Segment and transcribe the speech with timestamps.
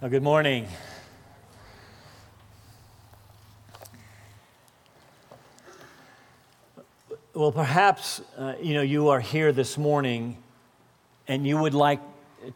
[0.00, 0.66] Well, good morning.
[7.32, 10.36] Well, perhaps uh, you know you are here this morning,
[11.28, 12.00] and you would like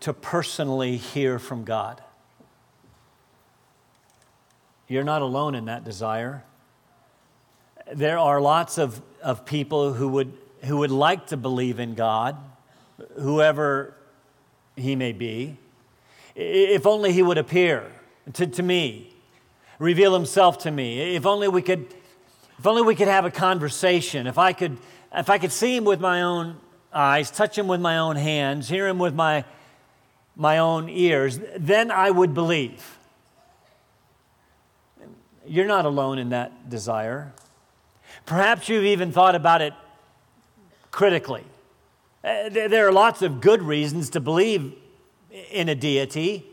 [0.01, 2.03] to personally hear from God.
[4.89, 6.43] You're not alone in that desire.
[7.95, 10.33] There are lots of, of people who would,
[10.65, 12.37] who would like to believe in God,
[13.17, 13.95] whoever
[14.77, 15.57] he may be,
[16.39, 17.91] if only he would appear
[18.35, 19.13] to, to me,
[19.81, 21.17] reveal himself to me.
[21.17, 21.87] If only we could,
[22.59, 24.29] if only we could have a conversation.
[24.29, 24.79] If I could,
[25.13, 26.57] if I could see him with my own
[26.93, 29.45] eyes, touch him with my own hands, hear him with my,
[30.37, 32.99] my own ears, then I would believe.
[35.45, 37.33] You're not alone in that desire.
[38.27, 39.73] Perhaps you've even thought about it
[40.93, 41.45] critically.
[42.23, 44.75] Uh, there are lots of good reasons to believe
[45.51, 46.45] in a deity.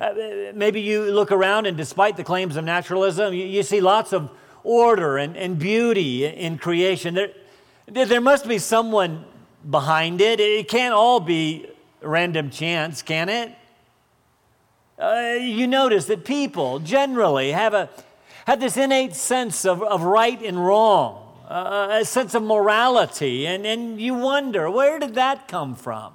[0.00, 0.14] Uh,
[0.54, 4.30] maybe you look around and despite the claims of naturalism, you, you see lots of
[4.64, 7.14] order and, and beauty in creation.
[7.86, 9.24] There, there must be someone
[9.68, 10.40] behind it.
[10.40, 11.66] It can't all be
[12.00, 13.54] random chance, can it?
[14.98, 17.88] Uh, you notice that people generally have, a,
[18.46, 23.66] have this innate sense of, of right and wrong, uh, a sense of morality, and,
[23.66, 26.12] and you wonder where did that come from?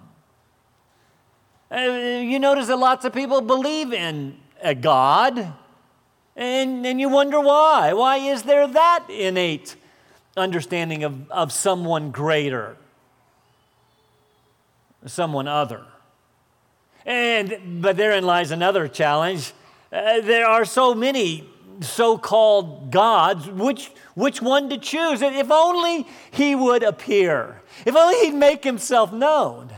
[1.75, 5.53] Uh, you notice that lots of people believe in a God,
[6.37, 7.91] and, and you wonder why.
[7.91, 9.75] Why is there that innate
[10.37, 12.77] understanding of, of someone greater,
[15.05, 15.83] someone other?
[17.05, 19.51] And, but therein lies another challenge.
[19.91, 21.49] Uh, there are so many
[21.81, 23.49] so called gods.
[23.49, 25.21] Which, which one to choose?
[25.21, 29.71] If only he would appear, if only he'd make himself known.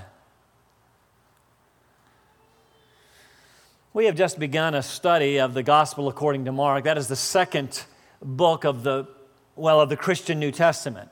[3.98, 6.84] We have just begun a study of the Gospel according to Mark.
[6.84, 7.82] That is the second
[8.22, 9.08] book of the,
[9.56, 11.10] well, of the Christian New Testament.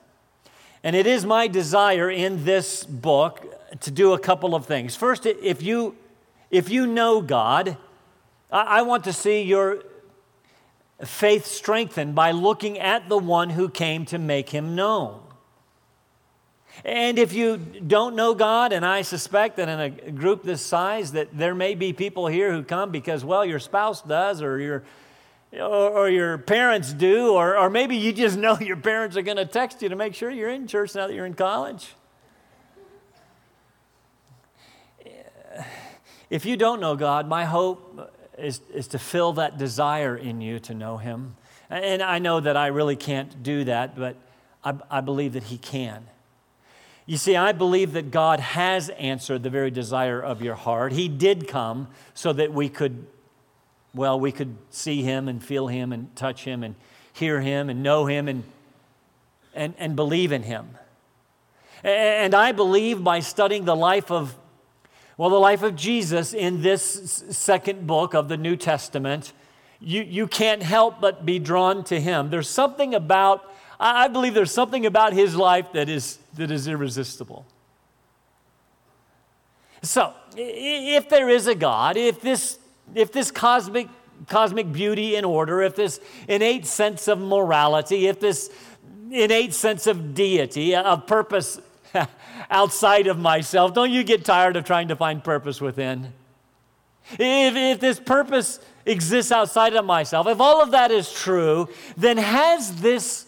[0.84, 3.44] And it is my desire in this book
[3.80, 4.96] to do a couple of things.
[4.96, 5.96] First, if you,
[6.52, 7.76] if you know God,
[8.52, 9.82] I, I want to see your
[11.04, 15.25] faith strengthened by looking at the one who came to make him known.
[16.84, 21.14] And if you don't know God, and I suspect that in a group this size,
[21.14, 24.84] that there may be people here who come because, well, your spouse does, or your,
[25.54, 29.46] or, your parents do, or, or maybe you just know your parents are going to
[29.46, 31.94] text you to make sure you're in church now that you're in college.
[36.30, 40.60] If you don't know God, my hope is, is to fill that desire in you
[40.60, 41.36] to know Him.
[41.70, 44.18] And I know that I really can't do that, but
[44.64, 46.06] I, I believe that He can.
[47.08, 50.92] You see, I believe that God has answered the very desire of your heart.
[50.92, 53.06] He did come so that we could,
[53.94, 56.74] well, we could see Him and feel Him and touch Him and
[57.14, 58.44] hear Him and know Him and,
[59.54, 60.70] and, and believe in Him.
[61.84, 64.36] And I believe by studying the life of,
[65.16, 69.32] well, the life of Jesus in this second book of the New Testament,
[69.80, 72.32] you, you can't help but be drawn to Him.
[72.32, 77.46] There's something about I believe there's something about his life that is, that is irresistible.
[79.82, 82.58] So, if there is a God, if this,
[82.96, 83.88] if this cosmic,
[84.28, 88.50] cosmic beauty and order, if this innate sense of morality, if this
[89.12, 91.60] innate sense of deity, of purpose
[92.50, 96.14] outside of myself, don't you get tired of trying to find purpose within?
[97.12, 102.18] If, if this purpose exists outside of myself, if all of that is true, then
[102.18, 103.25] has this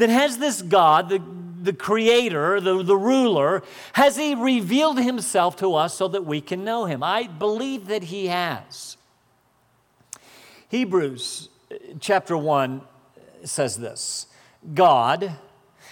[0.00, 1.22] then has this God, the,
[1.62, 3.62] the creator, the, the ruler,
[3.92, 7.02] has he revealed himself to us so that we can know him?
[7.02, 8.96] I believe that he has.
[10.68, 11.48] Hebrews
[12.00, 12.80] chapter 1
[13.44, 14.26] says this
[14.74, 15.32] God,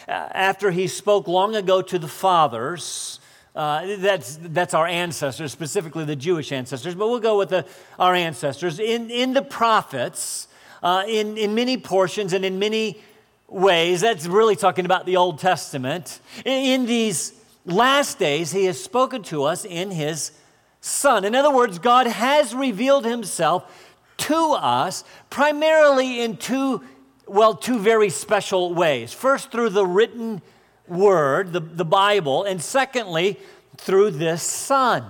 [0.06, 3.20] after he spoke long ago to the fathers,
[3.54, 7.66] uh, that's, that's our ancestors, specifically the Jewish ancestors, but we'll go with the,
[7.98, 8.78] our ancestors.
[8.78, 10.46] In, in the prophets,
[10.82, 13.02] uh, in, in many portions and in many
[13.48, 16.20] ways, that's really talking about the Old Testament.
[16.44, 17.32] In, these
[17.64, 20.32] last days, He has spoken to us in His
[20.80, 21.24] Son.
[21.24, 23.86] In other words, God has revealed Himself
[24.18, 26.82] to us primarily in two,
[27.26, 29.12] well, two very special ways.
[29.12, 30.42] First, through the written
[30.86, 33.38] word, the, the Bible, and secondly,
[33.76, 35.04] through this Son.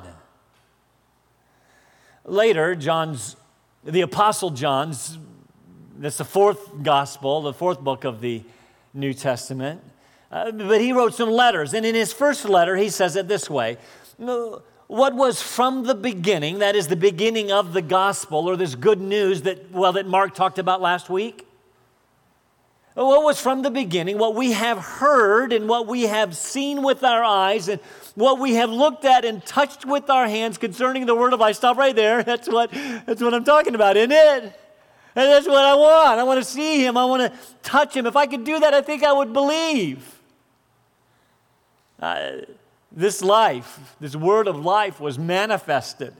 [2.24, 3.36] Later, John's,
[3.84, 5.18] the Apostle John's
[5.98, 8.42] that's the fourth gospel, the fourth book of the
[8.94, 9.82] New Testament.
[10.30, 11.74] Uh, but he wrote some letters.
[11.74, 13.78] And in his first letter, he says it this way
[14.88, 19.00] what was from the beginning, that is the beginning of the gospel or this good
[19.00, 21.46] news that, well, that Mark talked about last week.
[22.94, 27.04] What was from the beginning, what we have heard and what we have seen with
[27.04, 27.80] our eyes and
[28.16, 31.54] what we have looked at and touched with our hands concerning the word of life.
[31.54, 32.22] Stop right there.
[32.24, 32.72] That's what,
[33.06, 34.67] that's what I'm talking about, isn't it?
[35.18, 36.20] And that's what I want.
[36.20, 36.96] I want to see him.
[36.96, 38.06] I want to touch him.
[38.06, 40.16] If I could do that, I think I would believe.
[41.98, 42.36] Uh,
[42.92, 46.14] this life, this word of life was manifested.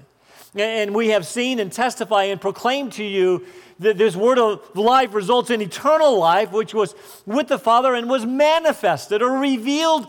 [0.56, 3.46] And we have seen and testify and proclaim to you
[3.78, 8.10] that this word of life results in eternal life, which was with the Father and
[8.10, 10.08] was manifested or revealed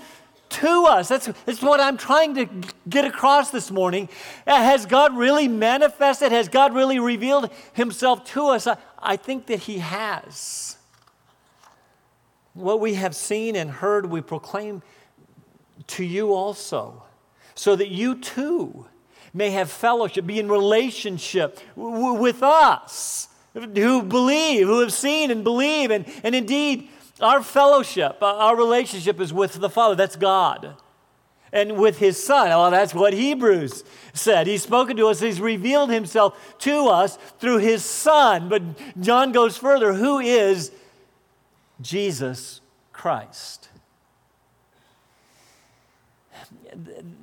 [0.50, 1.08] to us.
[1.08, 2.48] That's, that's what I'm trying to
[2.88, 4.10] get across this morning.
[4.46, 6.32] Uh, has God really manifested?
[6.32, 8.68] Has God really revealed himself to us?
[8.68, 10.78] I, I think that he has.
[12.54, 14.82] What we have seen and heard, we proclaim
[15.88, 17.04] to you also,
[17.56, 18.86] so that you too
[19.34, 25.44] may have fellowship, be in relationship w- with us who believe, who have seen and
[25.44, 25.92] believe.
[25.92, 26.90] And, and indeed,
[27.22, 29.96] our fellowship, uh, our relationship is with the Father.
[29.96, 30.76] That's God.
[31.52, 32.50] And with his Son.
[32.50, 33.84] Well, that's what Hebrews
[34.14, 34.46] said.
[34.46, 38.50] He's spoken to us, he's revealed himself to us through his Son.
[38.50, 38.62] But
[39.02, 40.72] John goes further who is
[41.82, 42.62] Jesus
[42.94, 43.70] Christ?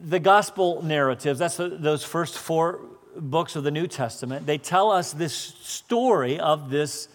[0.05, 2.81] The gospel narratives, that's those first four
[3.17, 7.09] books of the New Testament, they tell us this story of this,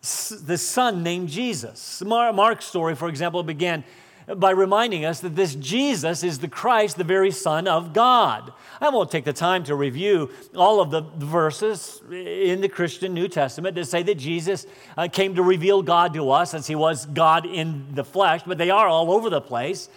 [0.00, 2.02] this son named Jesus.
[2.04, 3.84] Mark's story, for example, began
[4.36, 8.52] by reminding us that this Jesus is the Christ, the very Son of God.
[8.80, 13.28] I won't take the time to review all of the verses in the Christian New
[13.28, 14.66] Testament that say that Jesus
[14.96, 18.58] uh, came to reveal God to us as he was God in the flesh, but
[18.58, 19.88] they are all over the place.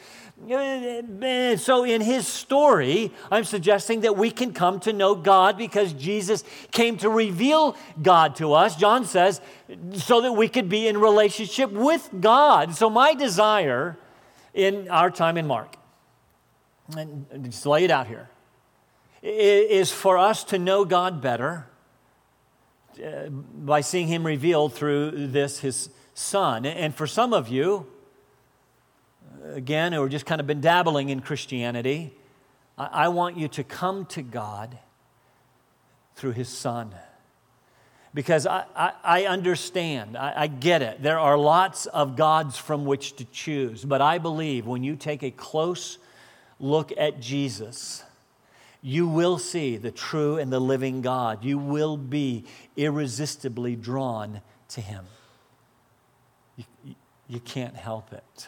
[0.41, 6.43] So, in his story, I'm suggesting that we can come to know God because Jesus
[6.71, 8.75] came to reveal God to us.
[8.75, 9.39] John says,
[9.93, 12.75] so that we could be in relationship with God.
[12.75, 13.97] So, my desire
[14.53, 15.75] in our time in Mark,
[16.97, 18.29] and just lay it out here,
[19.21, 21.67] is for us to know God better
[23.03, 26.65] uh, by seeing him revealed through this, his son.
[26.65, 27.87] And for some of you,
[29.53, 32.13] again, who have just kind of been dabbling in Christianity,
[32.77, 34.77] I, I want you to come to God
[36.15, 36.93] through His Son.
[38.13, 41.01] Because I, I, I understand, I, I get it.
[41.01, 43.83] There are lots of gods from which to choose.
[43.83, 45.97] But I believe when you take a close
[46.59, 48.03] look at Jesus,
[48.83, 51.43] you will see the true and the living God.
[51.43, 52.45] You will be
[52.77, 55.05] irresistibly drawn to Him.
[56.57, 56.65] You,
[57.27, 58.47] you can't help it.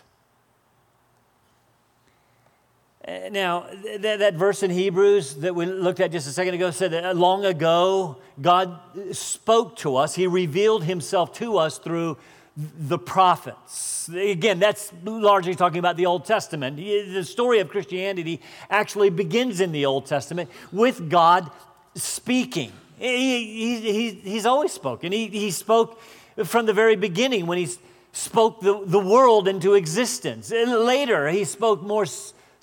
[2.94, 3.67] Uh, now,
[3.99, 7.05] that, that verse in Hebrews that we looked at just a second ago said that
[7.05, 12.17] uh, long ago God uh, spoke to us, He revealed Himself to us through
[12.57, 14.09] the prophets.
[14.09, 16.77] Again, that's largely talking about the Old Testament.
[16.77, 21.51] The story of Christianity actually begins in the Old Testament with God
[21.95, 22.71] speaking.
[22.97, 25.11] He, he, he's always spoken.
[25.11, 25.99] He, he spoke
[26.45, 27.67] from the very beginning when he
[28.13, 30.51] spoke the, the world into existence.
[30.51, 32.05] And later, he spoke more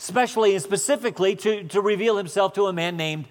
[0.03, 3.27] especially and specifically to, to reveal himself to a man named,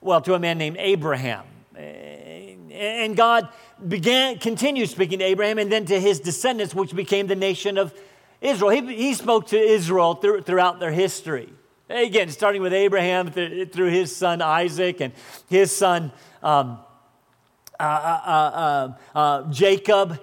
[0.00, 1.44] well, to a man named Abraham.
[1.76, 3.48] And God
[3.86, 7.92] began, continued speaking to Abraham and then to his descendants, which became the nation of
[8.40, 8.70] Israel.
[8.70, 11.52] He, he spoke to Israel through, throughout their history.
[11.90, 15.12] Again, starting with Abraham through his son Isaac and
[15.48, 16.78] his son um,
[17.78, 20.18] uh uh, uh, uh, uh, Jacob,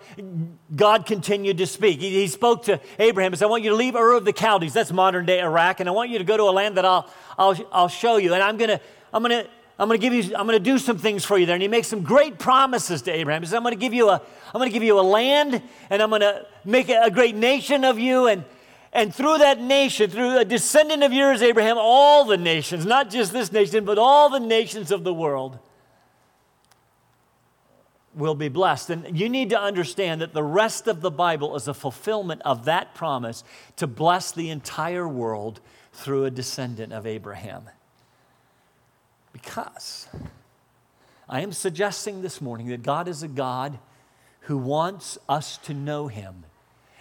[0.76, 2.00] God continued to speak.
[2.00, 4.34] He, he, spoke to Abraham and said, I want you to leave Ur of the
[4.34, 6.86] Chaldees, that's modern day Iraq, and I want you to go to a land that
[6.86, 7.08] I'll,
[7.38, 8.34] I'll, I'll show you.
[8.34, 8.82] And I'm going to,
[9.14, 11.38] I'm going to, I'm going to give you, I'm going to do some things for
[11.38, 11.56] you there.
[11.56, 13.42] And he makes some great promises to Abraham.
[13.42, 15.62] He says, I'm going to give you a, I'm going to give you a land,
[15.90, 18.28] and I'm going to make a great nation of you.
[18.28, 18.46] And,
[18.92, 23.32] and through that nation, through a descendant of yours, Abraham, all the nations, not just
[23.32, 25.60] this nation, but all the nations of the world
[28.16, 28.90] will be blessed.
[28.90, 32.66] And you need to understand that the rest of the Bible is a fulfillment of
[32.66, 33.44] that promise
[33.78, 35.60] to bless the entire world
[35.94, 37.70] through a descendant of Abraham.
[39.32, 40.08] Because
[41.28, 43.80] I am suggesting this morning that God is a God
[44.42, 46.46] who wants us to know him.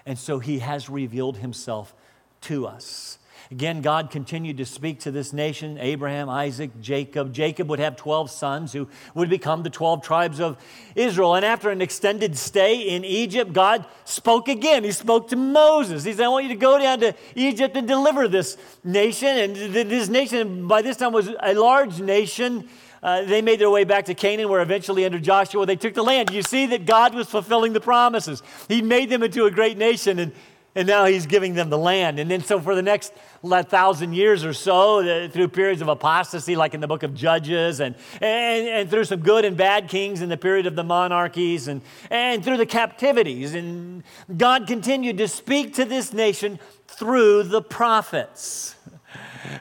[0.07, 1.95] And so he has revealed himself
[2.43, 3.19] to us.
[3.51, 7.33] Again, God continued to speak to this nation Abraham, Isaac, Jacob.
[7.33, 10.57] Jacob would have 12 sons who would become the 12 tribes of
[10.95, 11.35] Israel.
[11.35, 14.85] And after an extended stay in Egypt, God spoke again.
[14.85, 16.05] He spoke to Moses.
[16.05, 19.29] He said, I want you to go down to Egypt and deliver this nation.
[19.29, 22.69] And this nation, by this time, was a large nation.
[23.03, 26.05] Uh, they made their way back to Canaan, where eventually, under Joshua, they took the
[26.05, 26.31] land.
[26.31, 28.43] You see that God was fulfilling the promises.
[28.69, 30.21] He made them into a great nation.
[30.21, 30.33] And
[30.75, 32.19] and now he's giving them the land.
[32.19, 33.13] And then, so for the next
[33.43, 37.95] thousand years or so, through periods of apostasy, like in the book of Judges, and,
[38.21, 41.83] and, and through some good and bad kings in the period of the monarchies, and,
[42.11, 44.03] and through the captivities, and
[44.37, 48.77] God continued to speak to this nation through the prophets.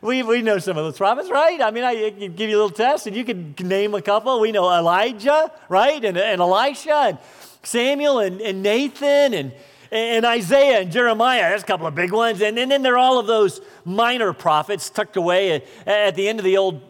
[0.01, 1.60] We, we know some of those prophets, right?
[1.62, 4.39] I mean, I can give you a little test, and you can name a couple.
[4.39, 6.03] We know Elijah, right?
[6.06, 7.18] And, and Elisha, and
[7.63, 9.51] Samuel, and, and Nathan, and
[9.92, 12.42] and Isaiah and Jeremiah, there's a couple of big ones.
[12.42, 16.30] And, and then there are all of those minor prophets tucked away at, at the
[16.30, 16.82] end of the Old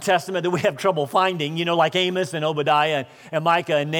[0.00, 3.76] Testament that we have trouble finding, you know, like Amos and Obadiah and, and Micah
[3.76, 3.94] and,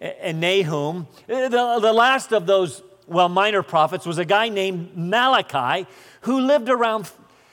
[0.00, 1.06] and Nahum.
[1.28, 5.86] Uh, the, the last of those, well, minor prophets was a guy named Malachi
[6.22, 7.10] who lived around,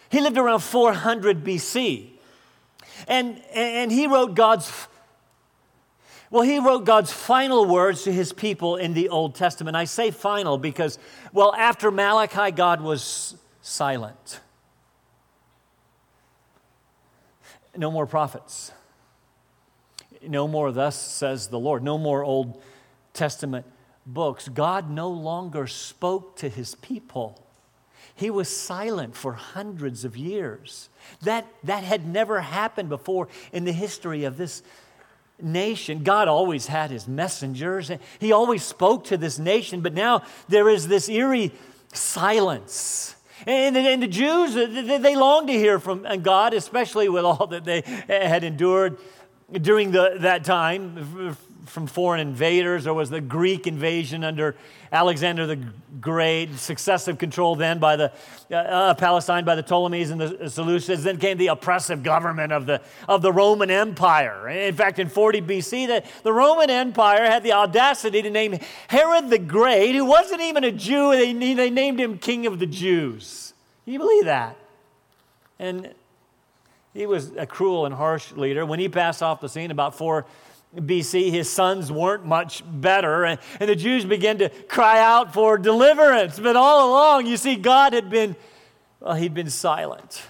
[0.09, 2.09] he lived around 400 BC.
[3.07, 4.69] And, and he wrote God's
[6.31, 9.75] well, he wrote God's final words to his people in the Old Testament.
[9.75, 10.97] I say final because,
[11.33, 14.39] well, after Malachi, God was silent.
[17.75, 18.71] No more prophets.
[20.25, 21.83] No more, thus says the Lord.
[21.83, 22.61] No more Old
[23.13, 23.65] Testament
[24.05, 24.47] books.
[24.47, 27.45] God no longer spoke to his people.
[28.15, 30.89] He was silent for hundreds of years.
[31.23, 34.63] That, that had never happened before in the history of this
[35.43, 36.03] nation.
[36.03, 40.87] God always had his messengers, he always spoke to this nation, but now there is
[40.87, 41.51] this eerie
[41.93, 43.15] silence.
[43.47, 47.81] And, and the Jews, they longed to hear from God, especially with all that they
[48.07, 48.97] had endured
[49.51, 51.35] during the, that time
[51.71, 52.83] from foreign invaders.
[52.83, 54.55] There was the Greek invasion under
[54.91, 55.59] Alexander the
[56.01, 58.11] Great, successive control then by the
[58.51, 61.03] uh, uh, Palestine by the Ptolemies and the Seleucids.
[61.03, 64.49] Then came the oppressive government of the, of the Roman Empire.
[64.49, 69.29] In fact, in 40 BC, the, the Roman Empire had the audacity to name Herod
[69.29, 73.53] the Great, who wasn't even a Jew, they, they named him King of the Jews.
[73.85, 74.57] Can you believe that?
[75.57, 75.93] And
[76.93, 78.65] he was a cruel and harsh leader.
[78.65, 80.25] When he passed off the scene about four
[80.75, 85.57] BC, his sons weren't much better, and, and the Jews began to cry out for
[85.57, 86.39] deliverance.
[86.39, 88.35] But all along, you see, God had been,
[89.01, 90.21] well, he'd been silent.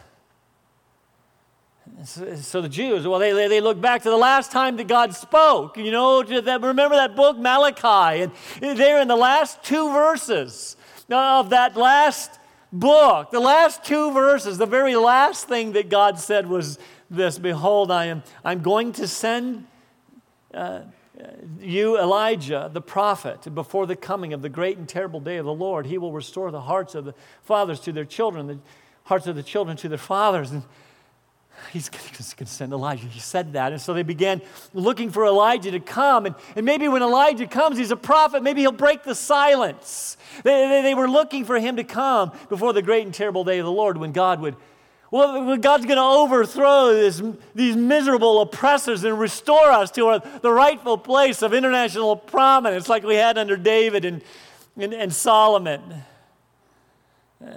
[2.05, 5.13] So, so the Jews, well, they, they look back to the last time that God
[5.13, 5.77] spoke.
[5.77, 8.23] You know, that, remember that book, Malachi?
[8.23, 8.31] And
[8.77, 10.75] there in the last two verses
[11.11, 12.39] of that last
[12.73, 16.79] book, the last two verses, the very last thing that God said was
[17.11, 19.67] this Behold, I am I'm going to send
[20.53, 20.81] uh,
[21.59, 25.53] you, Elijah, the prophet, before the coming of the great and terrible day of the
[25.53, 25.85] Lord.
[25.85, 28.59] He will restore the hearts of the fathers to their children, the
[29.03, 30.51] hearts of the children to their fathers.
[30.51, 30.63] And
[31.71, 33.07] he's going to send Elijah.
[33.07, 33.71] He said that.
[33.71, 34.41] And so they began
[34.73, 36.25] looking for Elijah to come.
[36.25, 38.41] And, and maybe when Elijah comes, he's a prophet.
[38.41, 40.17] Maybe he'll break the silence.
[40.43, 43.59] They, they, they were looking for him to come before the great and terrible day
[43.59, 44.55] of the Lord when God would
[45.11, 47.21] well, God's going to overthrow this,
[47.53, 53.03] these miserable oppressors and restore us to our, the rightful place of international prominence like
[53.03, 54.23] we had under David and,
[54.77, 56.03] and, and Solomon.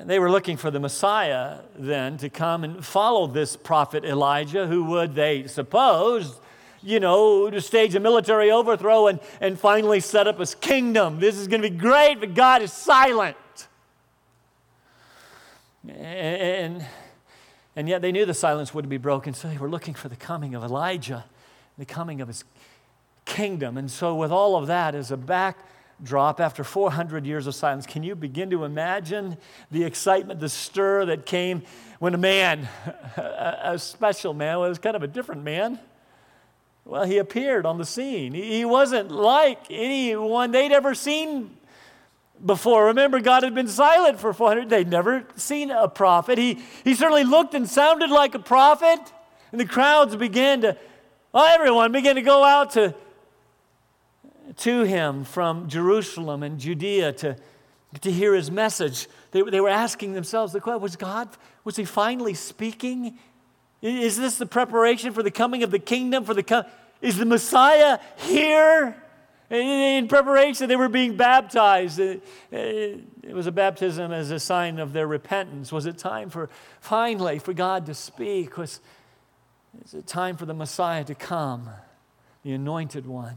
[0.04, 4.84] They were looking for the Messiah then to come and follow this prophet Elijah, who
[4.86, 6.40] would, they suppose,
[6.82, 11.20] you know, to stage a military overthrow and, and finally set up his kingdom.
[11.20, 13.36] This is going to be great, but God is silent.
[15.86, 16.84] And
[17.76, 20.16] and yet they knew the silence would be broken, so they were looking for the
[20.16, 21.24] coming of Elijah,
[21.76, 22.44] the coming of his
[23.24, 23.76] kingdom.
[23.76, 28.02] And so, with all of that as a backdrop, after 400 years of silence, can
[28.02, 29.36] you begin to imagine
[29.70, 31.62] the excitement, the stir that came
[31.98, 32.68] when a man,
[33.16, 35.78] a special man, well, was kind of a different man,
[36.84, 38.34] well, he appeared on the scene.
[38.34, 41.56] He wasn't like anyone they'd ever seen
[42.44, 42.86] before.
[42.86, 44.68] Remember, God had been silent for 400.
[44.68, 46.38] They'd never seen a prophet.
[46.38, 49.00] He, he certainly looked and sounded like a prophet.
[49.52, 50.76] And the crowds began to,
[51.32, 52.94] well, everyone began to go out to,
[54.56, 57.36] to him from Jerusalem and Judea to,
[58.00, 59.08] to hear his message.
[59.30, 61.28] They, they were asking themselves the question was God,
[61.64, 63.18] was he finally speaking?
[63.80, 66.24] Is this the preparation for the coming of the kingdom?
[66.24, 66.66] For the
[67.00, 68.96] is the Messiah here?
[69.50, 72.00] In preparation, they were being baptized.
[72.00, 72.22] It
[73.30, 75.70] was a baptism as a sign of their repentance.
[75.70, 76.48] Was it time for,
[76.80, 78.56] finally, for God to speak?
[78.56, 78.80] Was
[79.92, 81.68] it time for the Messiah to come,
[82.42, 83.36] the anointed one?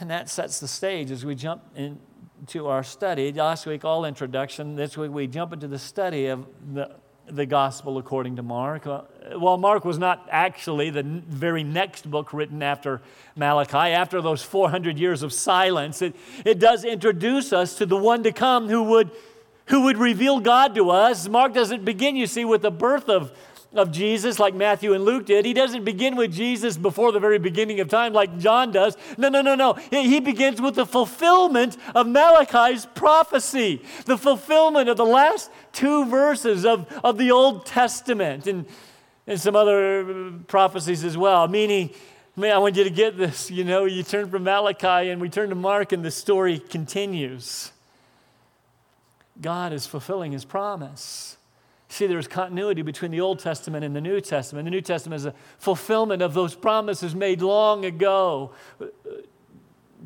[0.00, 3.32] And that sets the stage as we jump into our study.
[3.32, 4.74] Last week, all introduction.
[4.74, 6.90] This week, we jump into the study of the
[7.26, 8.86] the gospel according to Mark.
[8.86, 9.02] Uh,
[9.36, 13.00] well, Mark was not actually the very next book written after
[13.36, 13.92] Malachi.
[13.92, 16.14] After those 400 years of silence, it,
[16.44, 19.10] it does introduce us to the one to come who would,
[19.66, 21.28] who would reveal God to us.
[21.28, 23.32] Mark doesn't begin, you see, with the birth of
[23.74, 25.44] of Jesus like Matthew and Luke did.
[25.44, 28.96] He doesn't begin with Jesus before the very beginning of time like John does.
[29.18, 29.74] No, no, no, no.
[29.90, 36.64] He begins with the fulfillment of Malachi's prophecy, the fulfillment of the last two verses
[36.64, 38.66] of, of the Old Testament and,
[39.26, 41.48] and some other uh, prophecies as well.
[41.48, 41.90] Meaning,
[42.36, 43.50] man, I want you to get this.
[43.50, 47.72] You know, you turn from Malachi and we turn to Mark and the story continues.
[49.40, 51.36] God is fulfilling his promise.
[51.94, 54.64] See, there's continuity between the Old Testament and the New Testament.
[54.64, 58.86] The New Testament is a fulfillment of those promises made long ago uh,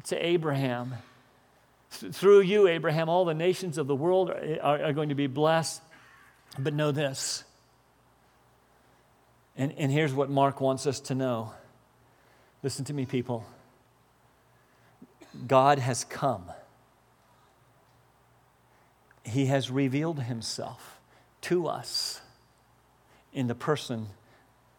[0.04, 0.96] to Abraham.
[1.88, 5.80] Through you, Abraham, all the nations of the world are, are going to be blessed.
[6.58, 7.42] But know this.
[9.56, 11.54] And, and here's what Mark wants us to know.
[12.62, 13.46] Listen to me, people.
[15.46, 16.52] God has come,
[19.24, 20.97] He has revealed Himself
[21.42, 22.20] to us
[23.32, 24.08] in the person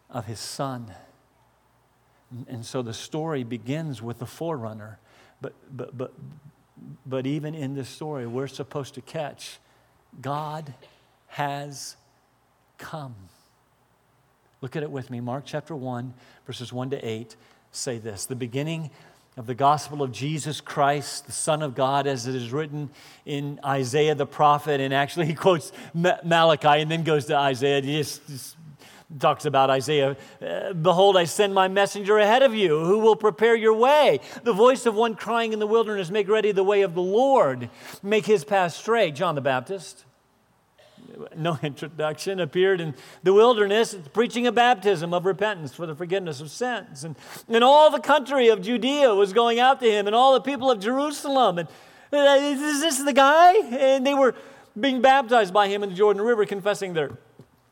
[0.09, 0.93] of his son.
[2.47, 4.99] And so the story begins with the forerunner.
[5.41, 6.13] But, but, but,
[7.05, 9.59] but even in this story, we're supposed to catch
[10.21, 10.73] God
[11.27, 11.95] has
[12.77, 13.15] come.
[14.61, 15.21] Look at it with me.
[15.21, 16.13] Mark chapter 1,
[16.45, 17.35] verses 1 to 8
[17.71, 18.89] say this The beginning
[19.39, 22.89] of the gospel of Jesus Christ, the Son of God, as it is written
[23.25, 24.81] in Isaiah the prophet.
[24.81, 27.81] And actually, he quotes Malachi and then goes to Isaiah.
[27.81, 28.57] He just, just
[29.17, 33.55] talks about Isaiah uh, Behold, I send my messenger ahead of you who will prepare
[33.55, 34.19] your way.
[34.43, 37.69] The voice of one crying in the wilderness, Make ready the way of the Lord,
[38.03, 39.15] make his path straight.
[39.15, 40.03] John the Baptist
[41.35, 46.49] no introduction, appeared in the wilderness preaching a baptism of repentance for the forgiveness of
[46.49, 47.03] sins.
[47.03, 47.15] And,
[47.47, 50.69] and all the country of Judea was going out to him, and all the people
[50.71, 51.59] of Jerusalem.
[51.59, 51.67] And
[52.11, 53.53] uh, is this the guy?
[53.55, 54.35] And they were
[54.79, 57.11] being baptized by him in the Jordan River, confessing their,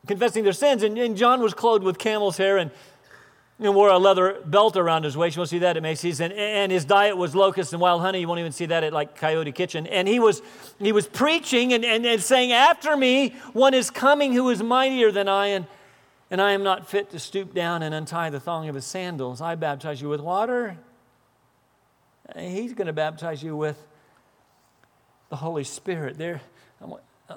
[0.07, 0.83] confessing their sins.
[0.83, 2.71] And, and John was clothed with camel's hair and
[3.59, 5.35] and wore a leather belt around his waist.
[5.35, 6.19] You won't see that at Macy's.
[6.19, 8.19] And, and his diet was locusts and wild honey.
[8.19, 9.87] You won't even see that at like Coyote Kitchen.
[9.87, 10.43] And he was,
[10.79, 15.11] he was preaching and, and, and saying, After me, one is coming who is mightier
[15.11, 15.65] than I, and,
[16.29, 19.41] and I am not fit to stoop down and untie the thong of his sandals.
[19.41, 20.77] I baptize you with water.
[22.37, 23.83] He's going to baptize you with
[25.29, 26.19] the Holy Spirit.
[26.19, 26.41] There,
[26.81, 27.35] uh,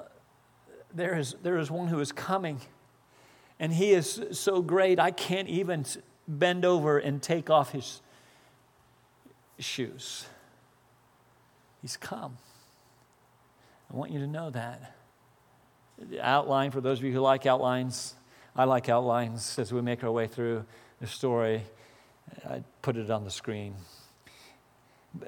[0.93, 2.61] there, is, there is one who is coming.
[3.59, 5.85] And he is so great, I can't even
[6.27, 8.01] bend over and take off his
[9.59, 10.25] shoes.
[11.81, 12.37] He's come.
[13.91, 14.95] I want you to know that.
[15.97, 18.15] The outline, for those of you who like outlines,
[18.55, 20.65] I like outlines as we make our way through
[20.99, 21.63] the story.
[22.49, 23.75] I put it on the screen.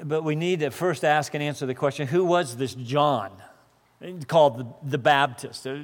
[0.04, 3.32] But we need to first ask and answer the question who was this John?
[4.28, 5.66] Called the, the Baptist.
[5.66, 5.78] Uh,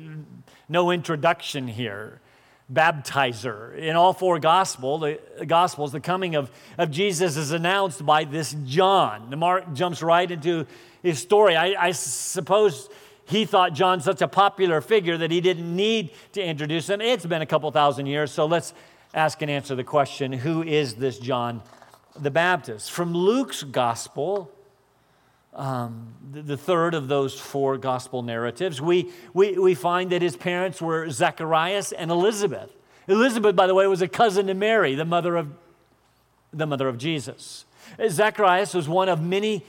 [0.68, 2.22] no introduction here
[2.72, 3.76] baptizer.
[3.78, 8.56] In all four gospel, the gospels, the coming of, of Jesus is announced by this
[8.66, 9.30] John.
[9.30, 10.66] The Mark jumps right into
[11.02, 11.56] his story.
[11.56, 12.90] I, I suppose
[13.26, 17.02] he thought John such a popular figure that he didn't need to introduce him.
[17.02, 18.74] It's been a couple thousand years, so let's
[19.14, 21.62] ask and answer the question who is this John
[22.20, 22.92] the Baptist?
[22.92, 24.52] From Luke's gospel,
[25.54, 30.36] um, the, the, third of those four gospel narratives, we, we, we find that his
[30.38, 32.72] parents were Zacharias and Elizabeth.
[33.08, 35.50] Elizabeth, by the way, was a cousin to Mary, the mother of,
[36.54, 37.66] the mother of Jesus.
[38.08, 39.66] Zacharias was one of many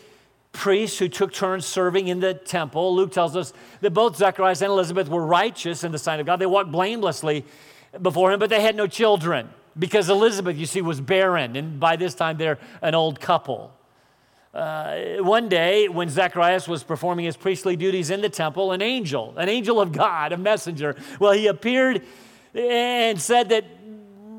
[0.53, 2.95] priests who took turns serving in the temple.
[2.95, 6.39] Luke tells us that both Zacharias and Elizabeth were righteous in the sight of God.
[6.39, 7.45] They walked blamelessly
[8.03, 11.57] before him, but they had no children because Elizabeth, you see, was barren.
[11.57, 13.73] And by this time, they're an old couple.
[14.53, 19.33] Uh, one day, when Zacharias was performing his priestly duties in the temple, an angel,
[19.37, 22.05] an angel of God, a messenger, well, he appeared
[22.53, 23.65] and said that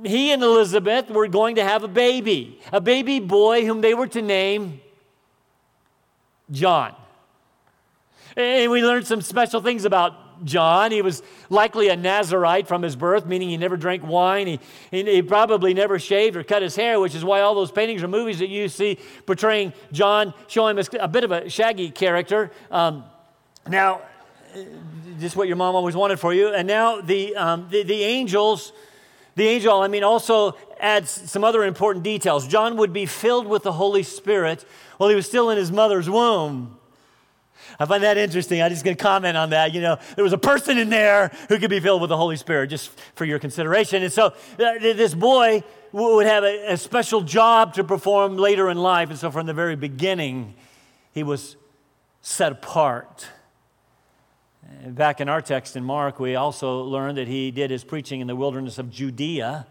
[0.04, 4.08] he and Elizabeth were going to have a baby, a baby boy whom they were
[4.08, 4.82] to name
[6.52, 6.94] John.
[8.36, 10.92] And we learned some special things about John.
[10.92, 14.48] He was likely a Nazarite from his birth, meaning he never drank wine.
[14.48, 14.60] He,
[14.92, 18.08] he, probably never shaved or cut his hair, which is why all those paintings or
[18.08, 22.52] movies that you see portraying John show him as a bit of a shaggy character.
[22.70, 23.04] Um,
[23.68, 24.02] now,
[25.20, 26.54] just what your mom always wanted for you.
[26.54, 28.74] And now the, um, the, the angels,
[29.36, 32.48] the angel, I mean, also adds some other important details.
[32.48, 34.66] John would be filled with the Holy Spirit
[34.98, 36.78] while he was still in his mother's womb.
[37.82, 38.62] I find that interesting.
[38.62, 39.74] I'm just going to comment on that.
[39.74, 42.38] You know, there was a person in there who could be filled with the Holy
[42.38, 44.04] Spirit, just for your consideration.
[44.04, 44.34] And so uh,
[44.80, 49.10] this boy would have a, a special job to perform later in life.
[49.10, 50.54] And so from the very beginning,
[51.12, 51.58] he was
[52.22, 53.28] set apart.
[54.86, 58.28] Back in our text in Mark, we also learned that he did his preaching in
[58.28, 59.66] the wilderness of Judea,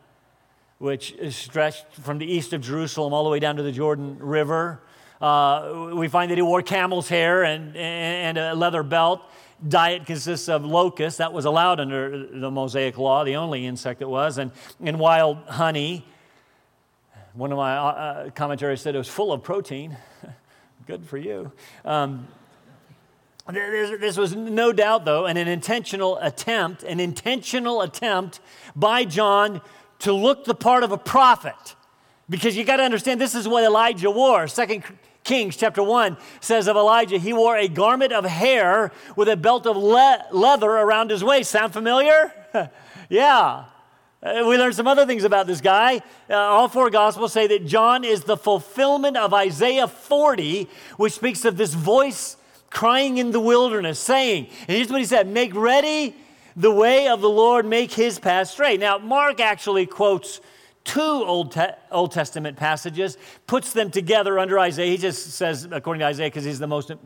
[0.78, 4.80] which stretched from the east of Jerusalem all the way down to the Jordan River.
[5.20, 9.20] Uh, we find that he wore camel's hair and, and a leather belt.
[9.66, 14.08] Diet consists of locusts, that was allowed under the Mosaic law, the only insect that
[14.08, 14.52] was, and,
[14.82, 16.06] and wild honey.
[17.34, 19.96] One of my uh, uh commentaries said it was full of protein.
[20.86, 21.52] Good for you.
[21.84, 22.26] Um,
[23.52, 28.40] this was no doubt, though, an intentional attempt, an intentional attempt
[28.74, 29.60] by John
[30.00, 31.76] to look the part of a prophet.
[32.28, 34.46] Because you got to understand, this is what Elijah wore.
[34.46, 34.84] Second
[35.24, 39.66] Kings chapter 1 says of Elijah, he wore a garment of hair with a belt
[39.66, 41.50] of le- leather around his waist.
[41.50, 42.32] Sound familiar?
[43.08, 43.64] yeah.
[44.22, 46.02] Uh, we learned some other things about this guy.
[46.28, 51.44] Uh, all four gospels say that John is the fulfillment of Isaiah 40, which speaks
[51.44, 52.36] of this voice
[52.70, 56.14] crying in the wilderness, saying, and here's what he said Make ready
[56.56, 58.80] the way of the Lord, make his path straight.
[58.80, 60.40] Now, Mark actually quotes
[60.84, 64.90] two Old, Te- Old Testament passages, puts them together under Isaiah.
[64.90, 66.90] He just says, according to Isaiah, because he's the most.
[66.90, 66.96] Uh,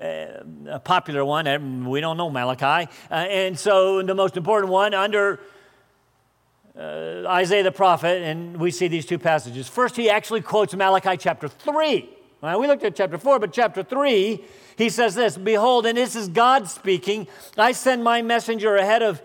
[0.00, 1.46] uh, popular one.
[1.46, 2.90] And we don't know Malachi.
[3.10, 5.40] Uh, and so the most important one under
[6.74, 9.68] uh, Isaiah the prophet, and we see these two passages.
[9.68, 12.08] First, he actually quotes Malachi chapter 3.
[12.42, 14.42] we looked at chapter 4, but chapter 3,
[14.76, 17.26] he says this Behold, and this is God speaking,
[17.58, 19.20] I send my messenger ahead of,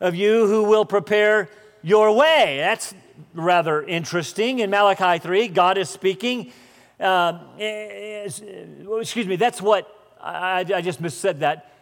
[0.00, 1.50] of you who will prepare
[1.82, 2.56] your way.
[2.58, 2.94] That's
[3.34, 4.60] rather interesting.
[4.60, 6.52] In Malachi 3, God is speaking.
[6.98, 11.72] Uh, excuse me, that's what, I, I just missaid that.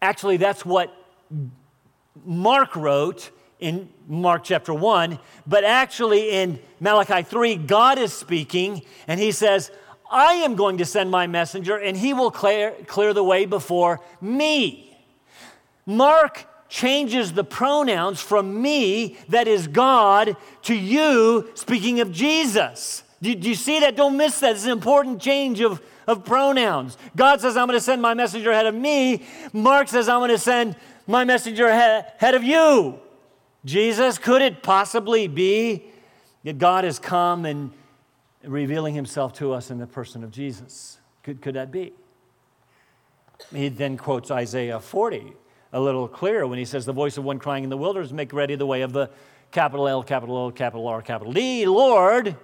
[0.00, 0.94] Actually, that's what
[2.24, 9.18] Mark wrote in Mark chapter 1, but actually in Malachi 3, God is speaking, and
[9.18, 9.70] he says,
[10.10, 14.00] I am going to send my messenger, and he will clear, clear the way before
[14.20, 14.96] me.
[15.86, 23.02] Mark changes the pronouns from me, that is God, to you, speaking of Jesus.
[23.22, 23.96] Do, do you see that?
[23.96, 24.52] Don't miss that.
[24.52, 26.98] It's an important change of, of pronouns.
[27.16, 29.22] God says, I'm going to send my messenger ahead of me.
[29.52, 32.98] Mark says, I'm going to send my messenger ahead of you.
[33.64, 35.84] Jesus, could it possibly be
[36.42, 37.72] that God has come and
[38.42, 40.98] revealing himself to us in the person of Jesus?
[41.22, 41.92] Could, could that be?
[43.54, 45.32] He then quotes Isaiah 40
[45.74, 48.32] a little clearer when he says, The voice of one crying in the wilderness, make
[48.32, 49.10] ready the way of the
[49.50, 52.36] capital L, capital O, capital R, capital D, Lord,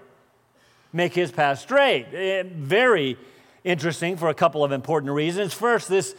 [0.92, 2.06] make his path straight.
[2.12, 3.16] Eh, very
[3.62, 5.54] interesting for a couple of important reasons.
[5.54, 6.14] First, this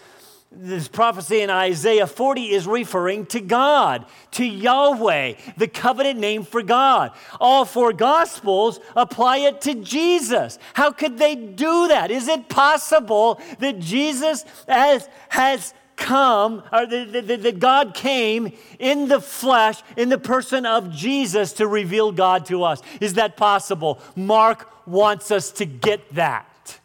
[0.54, 6.62] this prophecy in Isaiah 40 is referring to God, to Yahweh, the covenant name for
[6.62, 7.12] God.
[7.40, 10.60] All four gospels apply it to Jesus.
[10.74, 12.12] How could they do that?
[12.12, 19.82] Is it possible that Jesus has, has come, or that, God came in the flesh,
[19.96, 22.82] in the person of Jesus to reveal God to us?
[23.00, 24.00] Is that possible?
[24.16, 26.80] Mark wants us to get that.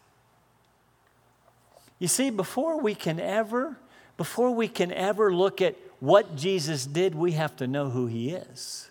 [1.99, 3.79] You see, before we can ever,
[4.17, 8.31] before we can ever look at what Jesus did, we have to know who he
[8.31, 8.91] is.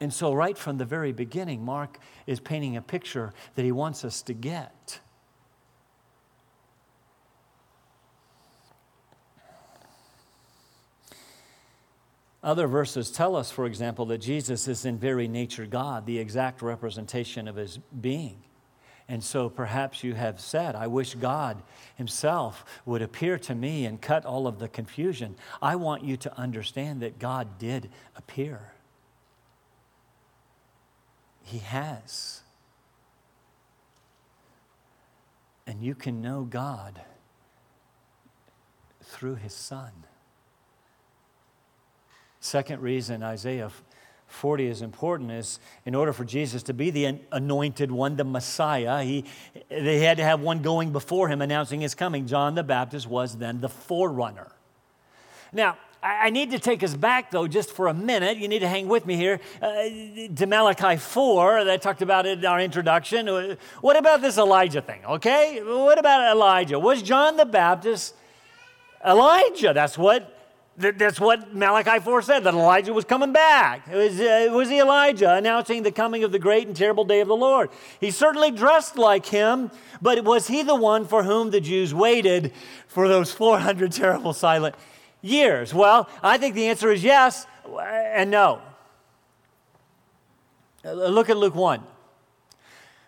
[0.00, 4.04] And so, right from the very beginning, Mark is painting a picture that he wants
[4.04, 4.98] us to get.
[12.44, 16.60] Other verses tell us, for example, that Jesus is in very nature God, the exact
[16.60, 18.36] representation of his being.
[19.08, 21.62] And so perhaps you have said, I wish God
[21.96, 25.36] Himself would appear to me and cut all of the confusion.
[25.60, 28.72] I want you to understand that God did appear.
[31.42, 32.42] He has.
[35.66, 37.00] And you can know God
[39.02, 39.92] through His Son.
[42.44, 43.70] Second reason Isaiah
[44.26, 49.02] 40 is important is in order for Jesus to be the anointed one, the Messiah,
[49.02, 49.24] he,
[49.70, 52.26] they had to have one going before him announcing his coming.
[52.26, 54.52] John the Baptist was then the forerunner.
[55.54, 58.36] Now, I need to take us back, though, just for a minute.
[58.36, 59.72] You need to hang with me here uh,
[60.36, 63.26] to Malachi 4 that I talked about in our introduction.
[63.26, 65.62] Uh, what about this Elijah thing, okay?
[65.64, 66.78] What about Elijah?
[66.78, 68.14] Was John the Baptist
[69.02, 69.72] Elijah?
[69.72, 70.33] That's what
[70.76, 73.86] that's what Malachi 4 said, that Elijah was coming back.
[73.86, 77.20] It was, uh, it was Elijah announcing the coming of the great and terrible day
[77.20, 77.70] of the Lord.
[78.00, 79.70] He certainly dressed like him,
[80.02, 82.52] but was he the one for whom the Jews waited
[82.88, 84.74] for those 400 terrible silent
[85.22, 85.72] years?
[85.72, 87.46] Well, I think the answer is yes
[87.80, 88.60] and no.
[90.84, 91.82] Uh, look at Luke 1.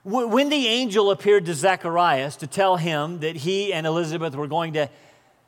[0.05, 4.75] When the angel appeared to Zacharias to tell him that he and Elizabeth were going
[4.75, 4.89] to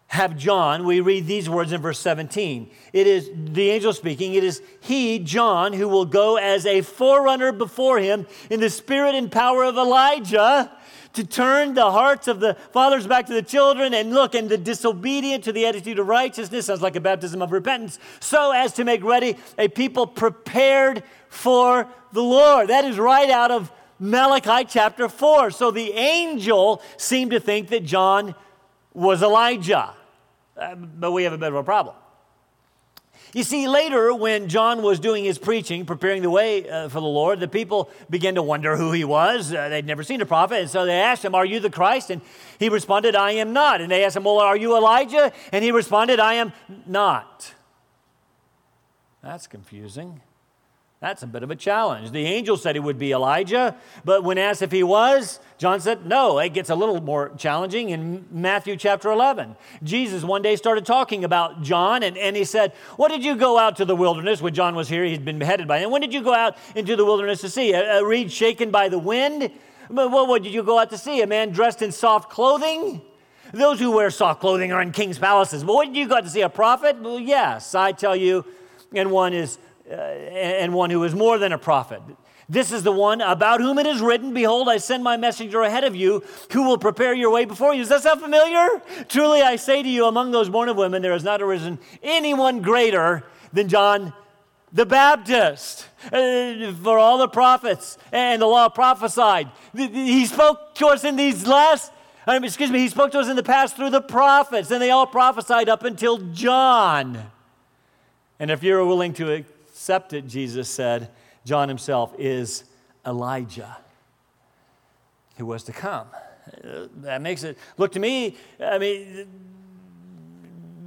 [0.09, 2.71] have John, we read these words in verse 17.
[2.95, 7.53] It is the angel speaking, it is he, John, who will go as a forerunner
[7.53, 10.73] before him in the spirit and power of Elijah
[11.13, 14.57] to turn the hearts of the fathers back to the children and look, and the
[14.57, 18.85] disobedient to the attitude of righteousness, sounds like a baptism of repentance, so as to
[18.85, 22.69] make ready a people prepared for the Lord.
[22.69, 25.51] That is right out of Malachi chapter 4.
[25.51, 28.35] So the angel seemed to think that John
[28.95, 29.95] was Elijah.
[30.59, 31.95] Uh, but we have a bit of a problem.
[33.35, 37.07] You see, later when John was doing his preaching, preparing the way uh, for the
[37.07, 39.53] Lord, the people began to wonder who he was.
[39.53, 40.61] Uh, they'd never seen a prophet.
[40.61, 42.11] And so they asked him, Are you the Christ?
[42.11, 42.23] And
[42.59, 43.81] he responded, I am not.
[43.81, 45.33] And they asked him, Well, are you Elijah?
[45.53, 46.53] And he responded, I am
[46.87, 47.55] not.
[49.23, 50.23] That's confusing.
[51.01, 52.11] That's a bit of a challenge.
[52.11, 56.07] The angel said he would be Elijah, but when asked if he was, John said
[56.07, 56.41] no.
[56.41, 59.55] It gets a little more challenging in Matthew chapter 11.
[59.85, 63.59] Jesus one day started talking about John, and, and he said, What did you go
[63.59, 64.43] out to the wilderness?
[64.43, 65.93] When John was here, he'd been beheaded by him.
[65.93, 67.73] When did you go out into the wilderness to see?
[67.75, 69.53] A, a reed shaken by the wind?
[69.87, 71.23] What, what did you go out to see?
[71.23, 73.03] A man dressed in soft clothing?
[73.53, 75.63] Those who wear soft clothing are in king's palaces.
[75.63, 76.43] But what did you go out to see?
[76.43, 77.01] A prophet?
[77.01, 78.45] Well, yes, I tell you,
[78.93, 79.59] and one is
[79.91, 82.03] uh, and one who is more than a prophet.
[82.49, 85.85] This is the one about whom it is written, Behold, I send my messenger ahead
[85.85, 86.23] of you
[86.53, 87.81] who will prepare your way before you.
[87.81, 88.83] Does that sound familiar?
[89.09, 92.63] Truly, I say to you, among those born of women, there has not arisen anyone
[92.63, 94.15] greater than John
[94.73, 95.89] the Baptist.
[96.13, 99.51] Uh, for all the prophets and the law prophesied.
[99.75, 101.93] He spoke to us in these last,
[102.27, 105.07] excuse me, he spoke to us in the past through the prophets, and they all
[105.07, 107.31] prophesied up until John.
[108.39, 109.45] And if you're willing to
[109.89, 111.09] accept it, Jesus said,
[111.47, 112.65] John himself is
[113.07, 113.79] Elijah
[115.39, 116.07] who was to come.
[116.63, 119.27] Uh, that makes it look to me, I mean,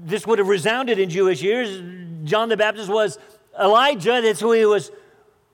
[0.04, 1.82] this would have resounded in Jewish ears.
[2.26, 3.18] John the Baptist was
[3.60, 4.92] Elijah, that's who he was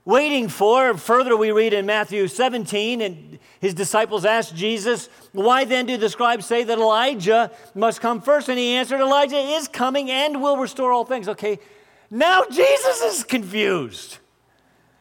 [0.04, 0.98] waiting for.
[0.98, 6.10] Further, we read in Matthew 17, and his disciples asked Jesus, Why then do the
[6.10, 8.50] scribes say that Elijah must come first?
[8.50, 11.30] And he answered, Elijah is coming and will restore all things.
[11.30, 11.60] Okay,
[12.10, 14.17] now Jesus is confused.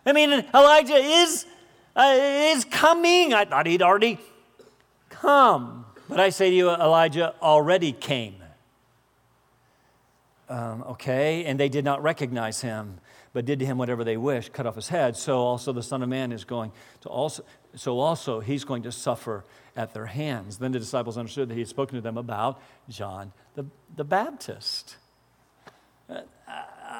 [0.05, 1.47] I mean, Elijah is,
[1.95, 3.35] uh, is coming.
[3.35, 4.19] I thought he'd already
[5.11, 5.85] come.
[6.09, 8.37] But I say to you, Elijah already came.
[10.49, 13.01] Um, okay, and they did not recognize him,
[13.33, 15.17] but did to him whatever they wished, cut off his head.
[15.17, 18.93] So also the Son of Man is going to also, so also he's going to
[18.93, 19.45] suffer
[19.77, 20.59] at their hands.
[20.59, 23.67] Then the disciples understood that he had spoken to them about John the,
[23.97, 24.97] the Baptist.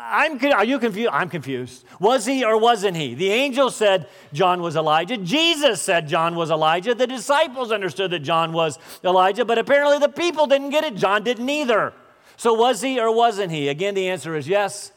[0.09, 1.11] I'm, are you confused?
[1.13, 1.85] I'm confused.
[2.01, 3.15] Was he or wasn't he?
[3.15, 5.17] The angel said John was Elijah.
[5.17, 6.95] Jesus said John was Elijah.
[6.95, 10.97] The disciples understood that John was Elijah, but apparently the people didn't get it.
[10.97, 11.93] John didn't either.
[12.37, 13.69] So was he or wasn't he?
[13.69, 14.93] Again, the answer is yes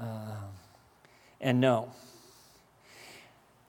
[0.00, 0.36] uh,
[1.40, 1.92] and no.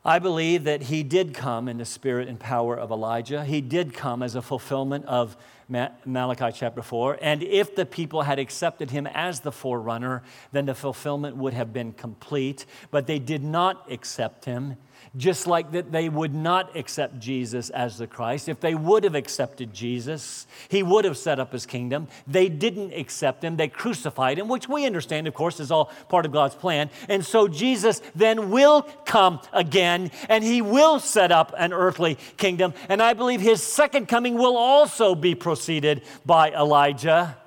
[0.03, 3.45] I believe that he did come in the spirit and power of Elijah.
[3.45, 5.37] He did come as a fulfillment of
[5.71, 7.19] Malachi chapter 4.
[7.21, 11.71] And if the people had accepted him as the forerunner, then the fulfillment would have
[11.71, 12.65] been complete.
[12.91, 14.77] But they did not accept him
[15.17, 18.47] just like that they would not accept Jesus as the Christ.
[18.47, 22.07] If they would have accepted Jesus, he would have set up his kingdom.
[22.27, 26.25] They didn't accept him, they crucified him, which we understand, of course, is all part
[26.25, 26.89] of God's plan.
[27.09, 32.73] And so Jesus then will come again and he will set up an earthly kingdom.
[32.87, 37.37] And I believe his second coming will also be preceded by Elijah.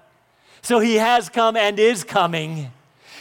[0.63, 2.71] So he has come and is coming.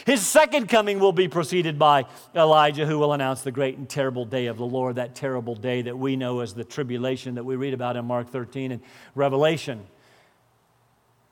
[0.06, 4.24] His second coming will be preceded by Elijah, who will announce the great and terrible
[4.24, 7.56] day of the Lord, that terrible day that we know as the tribulation that we
[7.56, 8.82] read about in Mark 13 and
[9.16, 9.84] Revelation.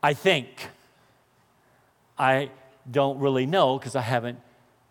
[0.03, 0.49] I think.
[2.19, 2.51] I
[2.91, 4.41] don't really know because I haven't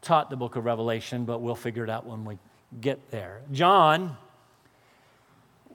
[0.01, 2.37] taught the book of Revelation, but we'll figure it out when we
[2.79, 3.41] get there.
[3.51, 4.15] John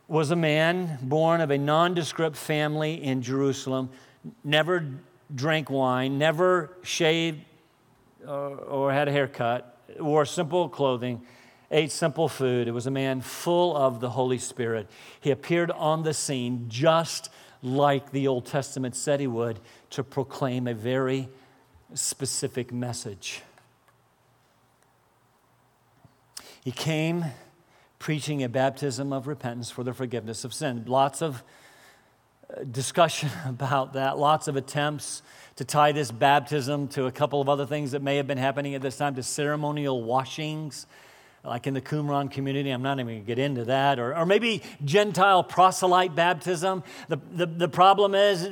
[0.08, 3.90] was a man born of a nondescript family in Jerusalem,
[4.44, 4.86] never
[5.34, 7.40] drank wine, never shaved
[8.26, 11.22] or, or had a haircut, wore simple clothing,
[11.70, 12.68] ate simple food.
[12.68, 14.88] It was a man full of the Holy Spirit.
[15.20, 17.30] He appeared on the scene just
[17.62, 19.58] like the Old Testament said he would
[19.90, 21.28] to proclaim a very
[21.94, 23.42] specific message.
[26.62, 27.24] He came
[28.06, 30.84] preaching a baptism of repentance for the forgiveness of sin.
[30.86, 31.42] Lots of
[32.48, 35.22] uh, discussion about that, lots of attempts
[35.56, 38.76] to tie this baptism to a couple of other things that may have been happening
[38.76, 40.86] at this time, to ceremonial washings,
[41.42, 42.70] like in the Qumran community.
[42.70, 43.98] I'm not even going to get into that.
[43.98, 46.84] Or, or maybe Gentile proselyte baptism.
[47.08, 48.48] The, the, the problem is,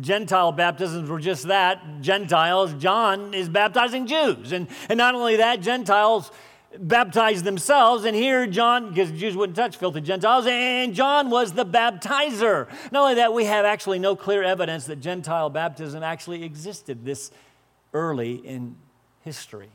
[0.00, 2.72] Gentile baptisms were just that Gentiles.
[2.78, 4.52] John is baptizing Jews.
[4.52, 6.30] And, and not only that, Gentiles
[6.78, 8.04] baptized themselves.
[8.04, 12.68] And here, John, because Jews wouldn't touch filthy Gentiles, and John was the baptizer.
[12.92, 17.30] Not only that, we have actually no clear evidence that Gentile baptism actually existed this
[17.92, 18.76] early in
[19.22, 19.70] history.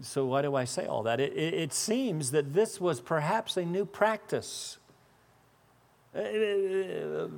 [0.00, 1.18] So, why do I say all that?
[1.18, 4.78] It, it, it seems that this was perhaps a new practice
[6.14, 7.28] uh, uh,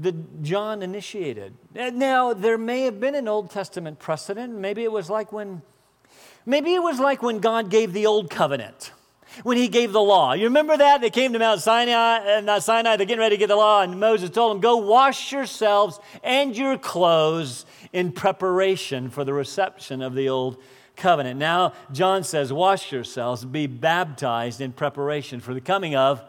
[0.00, 1.54] that John initiated.
[1.74, 4.54] Now, there may have been an Old Testament precedent.
[4.54, 5.62] Maybe it was like when
[6.50, 8.90] Maybe it was like when God gave the old covenant,
[9.44, 10.32] when he gave the law.
[10.32, 11.00] You remember that?
[11.00, 13.82] They came to Mount Sinai, and uh, Sinai, they're getting ready to get the law,
[13.82, 20.02] and Moses told them, Go wash yourselves and your clothes in preparation for the reception
[20.02, 20.60] of the old
[20.96, 21.38] covenant.
[21.38, 26.20] Now, John says, Wash yourselves, be baptized in preparation for the coming of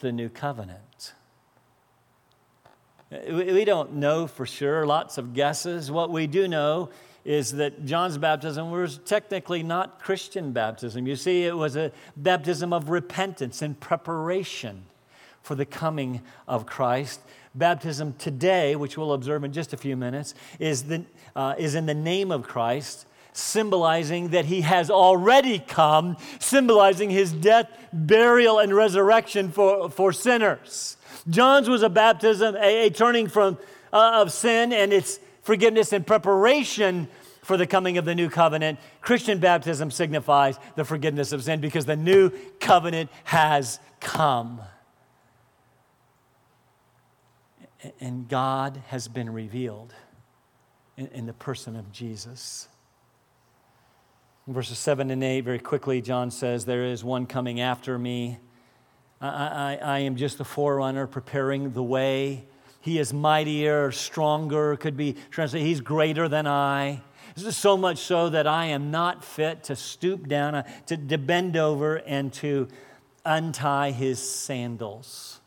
[0.00, 1.12] the new covenant.
[3.30, 5.92] We don't know for sure, lots of guesses.
[5.92, 6.90] What we do know
[7.24, 11.06] is that John's baptism was technically not Christian baptism.
[11.06, 14.84] You see, it was a baptism of repentance and preparation
[15.42, 17.20] for the coming of Christ.
[17.54, 21.86] Baptism today, which we'll observe in just a few minutes, is, the, uh, is in
[21.86, 28.74] the name of Christ, symbolizing that he has already come, symbolizing his death, burial, and
[28.74, 30.96] resurrection for, for sinners.
[31.28, 33.58] John's was a baptism, a, a turning from
[33.92, 37.06] uh, of sin and its forgiveness in preparation
[37.42, 38.80] for the coming of the new covenant.
[39.00, 44.60] Christian baptism signifies the forgiveness of sin because the new covenant has come.
[48.00, 49.94] And God has been revealed
[50.96, 52.68] in, the person of Jesus.
[54.46, 58.38] In verses 7 and 8, very quickly, John says, There is one coming after me.
[59.20, 62.46] I, I, I am just the forerunner preparing the way
[62.84, 67.00] he is mightier, stronger, could be translated, he's greater than I.
[67.34, 70.98] This is so much so that I am not fit to stoop down, uh, to,
[70.98, 72.68] to bend over, and to
[73.24, 75.40] untie his sandals.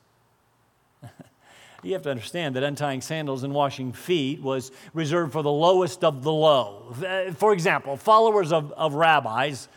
[1.84, 6.04] you have to understand that untying sandals and washing feet was reserved for the lowest
[6.04, 6.96] of the low.
[7.06, 9.70] Uh, for example, followers of, of rabbis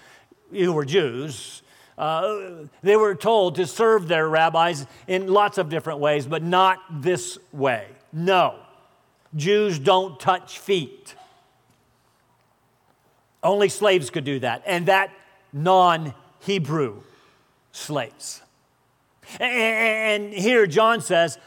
[0.50, 1.60] who were Jews
[2.00, 6.78] uh, they were told to serve their rabbis in lots of different ways, but not
[7.02, 7.88] this way.
[8.10, 8.56] No,
[9.36, 11.14] Jews don't touch feet.
[13.42, 15.10] Only slaves could do that, and that
[15.52, 17.02] non Hebrew
[17.70, 18.40] slaves.
[19.38, 21.38] And here John says,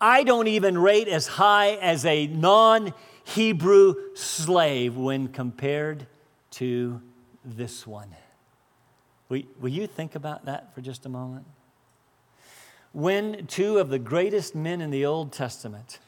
[0.00, 6.08] I don't even rate as high as a non Hebrew slave when compared
[6.52, 7.00] to
[7.44, 8.08] this one.
[9.30, 11.46] Will, will you think about that for just a moment?
[12.92, 16.00] When two of the greatest men in the Old Testament,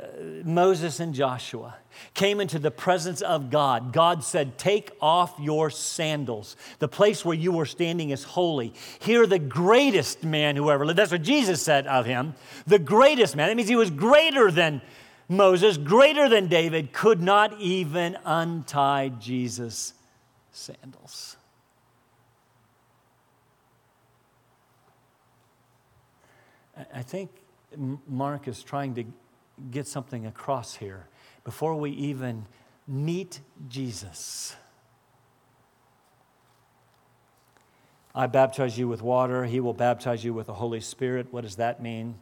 [0.00, 0.06] uh,
[0.44, 1.76] Moses and Joshua,
[2.14, 6.56] came into the presence of God, God said, Take off your sandals.
[6.78, 8.72] The place where you were standing is holy.
[9.00, 12.34] Here, the greatest man who ever lived, that's what Jesus said of him,
[12.66, 13.48] the greatest man.
[13.48, 14.80] That means he was greater than
[15.28, 19.92] Moses, greater than David, could not even untie Jesus'
[20.52, 21.36] sandals.
[26.94, 27.30] I think
[28.08, 29.04] Mark is trying to
[29.70, 31.06] get something across here
[31.44, 32.46] before we even
[32.86, 34.56] meet Jesus.
[38.14, 41.28] I baptize you with water, he will baptize you with the Holy Spirit.
[41.30, 42.16] What does that mean?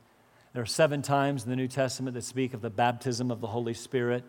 [0.59, 3.47] There are seven times in the New Testament that speak of the baptism of the
[3.47, 4.25] Holy Spirit.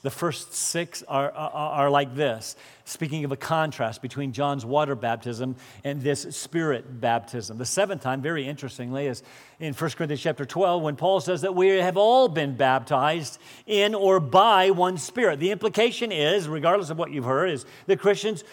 [0.00, 4.94] The first six are, are, are, like this, speaking of a contrast between John's water
[4.94, 7.58] baptism and this spirit baptism.
[7.58, 9.22] The seventh time, very interestingly, is
[9.58, 13.94] in 1 Corinthians chapter 12 when Paul says that we have all been baptized in
[13.94, 15.40] or by one spirit.
[15.40, 18.44] The implication is, regardless of what you've heard, is that Christians,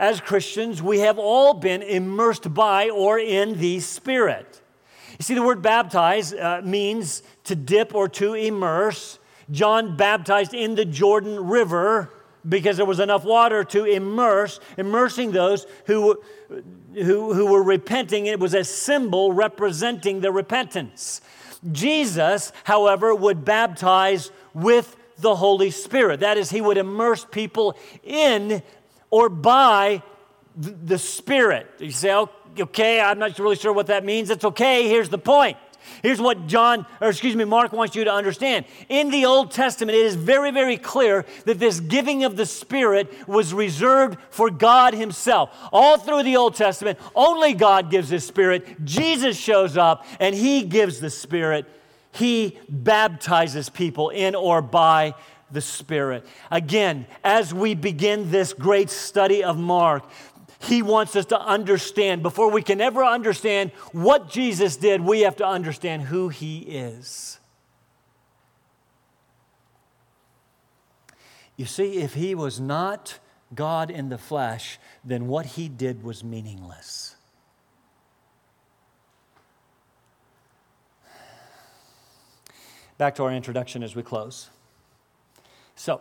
[0.00, 4.62] as Christians, we have all been immersed by or in the Spirit.
[5.18, 9.18] You see, the word baptize uh, means to dip or to immerse.
[9.50, 12.10] John baptized in the Jordan River
[12.48, 16.20] because there was enough water to immerse, immersing those who,
[16.94, 18.26] who, who were repenting.
[18.26, 21.20] It was a symbol representing the repentance.
[21.72, 26.20] Jesus, however, would baptize with the Holy Spirit.
[26.20, 28.62] That is, he would immerse people in
[29.10, 30.02] or by
[30.56, 31.66] the Spirit.
[31.78, 32.30] You say, oh,
[32.60, 34.30] okay, I'm not really sure what that means.
[34.30, 34.88] It's okay.
[34.88, 35.56] Here's the point.
[36.02, 38.66] Here's what John, or excuse me, Mark wants you to understand.
[38.88, 43.12] In the Old Testament, it is very, very clear that this giving of the Spirit
[43.28, 45.50] was reserved for God Himself.
[45.72, 48.84] All through the Old Testament, only God gives His Spirit.
[48.84, 51.66] Jesus shows up and He gives the Spirit.
[52.12, 55.14] He baptizes people in or by
[55.50, 56.26] the Spirit.
[56.50, 60.04] Again, as we begin this great study of Mark,
[60.58, 62.22] he wants us to understand.
[62.22, 67.38] Before we can ever understand what Jesus did, we have to understand who He is.
[71.56, 73.18] You see, if He was not
[73.54, 77.16] God in the flesh, then what He did was meaningless.
[82.98, 84.48] Back to our introduction as we close.
[85.74, 86.00] So,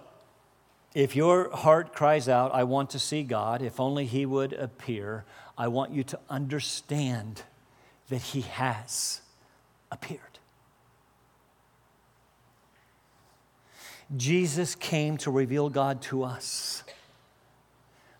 [0.95, 5.25] if your heart cries out, I want to see God, if only He would appear,
[5.57, 7.43] I want you to understand
[8.07, 9.19] that He has
[9.91, 10.21] appeared.
[14.15, 16.83] Jesus came to reveal God to us.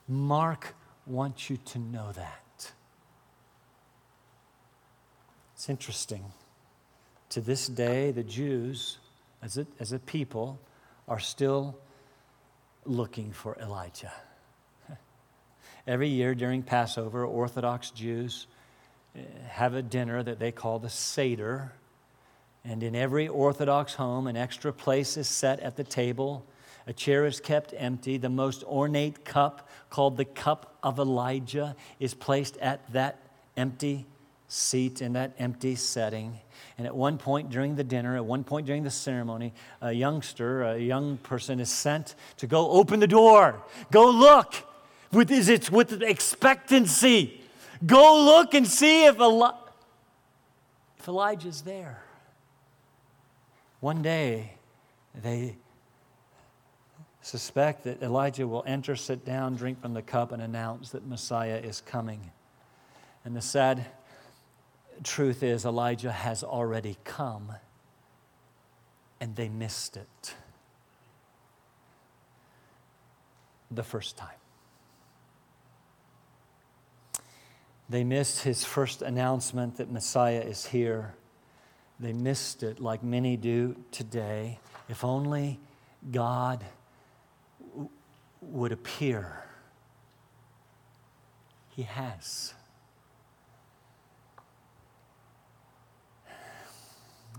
[0.09, 2.71] Mark wants you to know that.
[5.53, 6.25] It's interesting.
[7.29, 8.97] To this day, the Jews,
[9.41, 10.59] as a, as a people,
[11.07, 11.77] are still
[12.85, 14.13] looking for Elijah.
[15.87, 18.47] Every year during Passover, Orthodox Jews
[19.15, 21.71] eh, have a dinner that they call the Seder.
[22.63, 26.43] And in every Orthodox home, an extra place is set at the table.
[26.87, 28.17] A chair is kept empty.
[28.17, 33.19] The most ornate cup, called the cup of Elijah, is placed at that
[33.55, 34.05] empty
[34.47, 36.39] seat in that empty setting.
[36.77, 40.63] And at one point during the dinner, at one point during the ceremony, a youngster,
[40.63, 43.63] a young person is sent to go open the door.
[43.91, 44.55] Go look
[45.11, 47.41] with, is it with expectancy.
[47.85, 49.51] Go look and see if, Eli-
[50.99, 52.03] if Elijah's there.
[53.79, 54.53] One day,
[55.21, 55.55] they
[57.21, 61.57] suspect that Elijah will enter, sit down, drink from the cup, and announce that Messiah
[61.57, 62.31] is coming.
[63.23, 63.85] And the sad
[65.03, 67.51] truth is, Elijah has already come,
[69.19, 70.35] and they missed it
[73.71, 74.29] the first time.
[77.89, 81.13] They missed his first announcement that Messiah is here.
[81.99, 84.59] They missed it like many do today.
[84.89, 85.59] If only
[86.11, 86.65] God
[88.41, 89.43] would appear.
[91.75, 92.53] He has.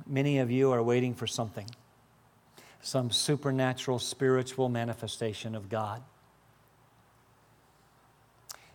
[0.07, 1.67] Many of you are waiting for something,
[2.81, 6.03] some supernatural spiritual manifestation of God.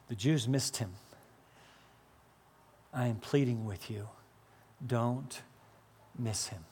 [0.09, 0.91] The Jews missed him.
[2.93, 4.09] I am pleading with you
[4.85, 5.41] don't
[6.17, 6.63] miss him.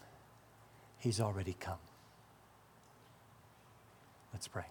[0.97, 1.77] He's already come.
[4.33, 4.65] Let's pray.